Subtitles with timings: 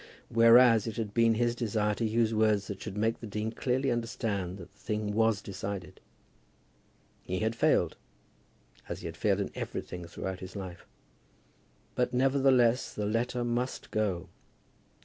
[0.29, 3.91] Whereas it had been his desire to use words that should make the dean clearly
[3.91, 5.99] understand that the thing was decided.
[7.21, 7.97] He had failed,
[8.89, 10.87] as he had failed in everything throughout his life;
[11.93, 14.27] but nevertheless the letter must go.